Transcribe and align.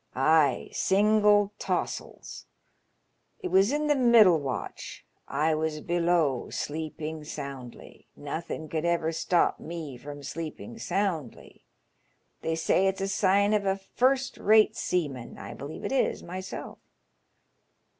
"Ay, 0.15 0.67
single 0.71 1.53
taws'ls. 1.59 2.47
It 3.37 3.49
was 3.51 3.71
in 3.71 3.85
the 3.85 3.93
middle 3.95 4.39
watch; 4.39 5.05
I 5.27 5.53
was 5.53 5.79
below, 5.79 6.49
sleeping 6.49 7.23
soundly. 7.23 8.07
Nothin' 8.15 8.67
could 8.67 8.83
ever 8.83 9.11
stop 9.11 9.59
ma 9.59 9.97
from 9.99 10.23
sleeping 10.23 10.79
soundly. 10.79 11.65
They 12.41 12.55
say 12.55 12.87
it's 12.87 13.01
a 13.01 13.07
sign 13.07 13.53
of 13.53 13.67
a 13.67 13.77
first 13.77 14.39
rate 14.39 14.75
seaman. 14.75 15.37
I 15.37 15.53
believe 15.53 15.85
it 15.85 15.91
is 15.91 16.23
myself. 16.23 16.79